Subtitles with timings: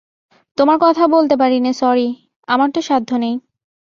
[0.57, 2.07] তোমার কথা বলতে পারি নে সরি,
[2.47, 3.35] আমার তো সাধ্য নেই।